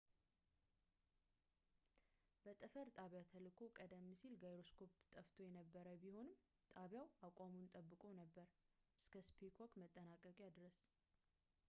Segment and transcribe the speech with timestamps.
[2.45, 6.31] በጠፈር ጣቢያ ተልእኮው ቀደም ሲል ጋይሮስኮፕ ጠፍቶ የነበረበት ቢሆንም
[6.75, 8.47] ጣቢያው አቋሙን ጠብቆ ነበር
[9.01, 10.79] እስከ ስፔስዋክ መጠናቀቂያ ድረስ